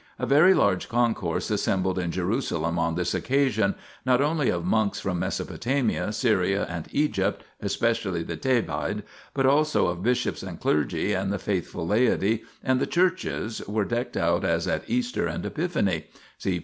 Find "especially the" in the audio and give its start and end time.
7.59-8.35